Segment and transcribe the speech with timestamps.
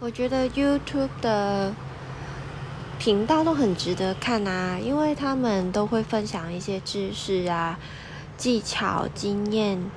[0.00, 1.74] 我觉得 YouTube 的
[3.00, 7.76] 频道都很值得看啊，因为他们都会分享一些知识啊、
[8.36, 9.90] 技巧、经验，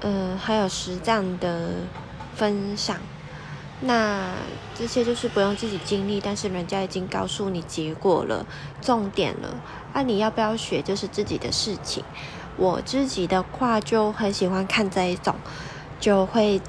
[0.00, 1.72] 呃，还有实战的
[2.34, 2.96] 分享。
[3.82, 4.32] 那
[4.74, 8.46] 这些就是不用自己经历，但是人家已经告诉你结果了、
[8.80, 9.60] 重点了。
[9.92, 12.02] 那你要不要学，就是自己的事情。
[12.56, 15.34] 我自己的话就很喜欢看这一种，
[16.00, 16.60] 就会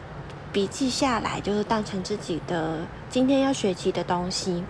[0.51, 2.79] 笔记下来，就是当成自己的
[3.09, 4.63] 今天要学习的东西。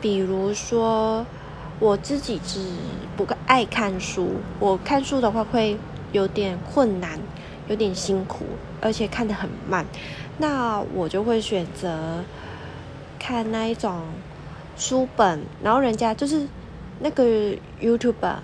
[0.00, 1.24] 比如说，
[1.78, 2.64] 我自己只
[3.16, 5.78] 不爱看书，我看书的话会
[6.12, 7.18] 有点困难，
[7.68, 8.44] 有点辛苦，
[8.80, 9.86] 而且看得很慢。
[10.38, 12.24] 那我就会选择
[13.18, 14.02] 看那一种
[14.76, 16.46] 书本，然后人家就是
[17.00, 17.24] 那个
[17.80, 18.36] YouTube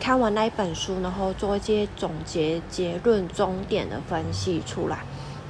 [0.00, 4.98] 看完那一本书，然后做一些总结、结论、终点的分析出来。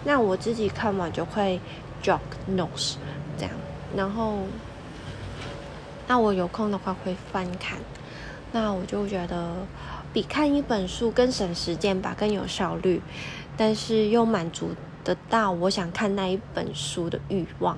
[0.04, 1.58] 那我自己看完就会
[2.02, 2.94] jot notes
[3.38, 3.52] 这样，
[3.96, 4.38] 然后
[6.06, 7.78] 那我有空的话会翻看。
[8.52, 9.52] 那我就觉得
[10.12, 13.02] 比看一本书更省时间吧，更有效率，
[13.56, 14.70] 但是又满足。
[15.02, 17.76] 得到我想看那一本书的欲望，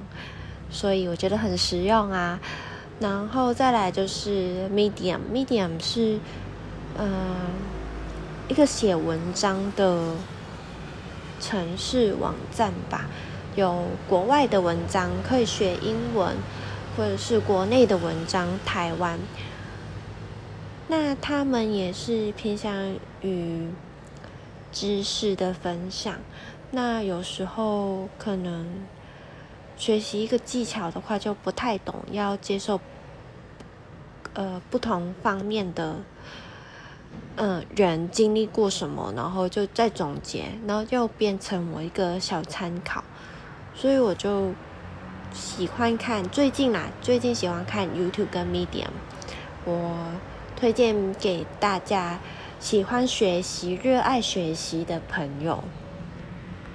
[0.70, 2.38] 所以我觉得很实用啊。
[3.00, 6.20] 然后再来就是 Medium，Medium 是
[6.96, 7.34] 嗯
[8.46, 10.12] 一个写文章的
[11.46, 13.08] 城市网站吧，
[13.54, 16.34] 有国外的文章可以学英文，
[16.96, 19.20] 或者是国内的文章台湾。
[20.88, 23.68] 那他们也是偏向于
[24.72, 26.18] 知识的分享。
[26.72, 28.66] 那有时候可能
[29.76, 32.80] 学习一个技巧的话就不太懂，要接受
[34.34, 35.98] 呃不同方面的
[37.36, 43.04] 嗯人经历过什么，然后就再总结，然后又变成我一个小参考。
[43.74, 44.52] 所以我就
[45.32, 48.88] 喜欢看最近啦，最近喜欢看 YouTube 跟 Medium，
[49.64, 49.94] 我
[50.56, 52.18] 推荐给大家
[52.58, 55.62] 喜欢学习、热爱学习的朋友。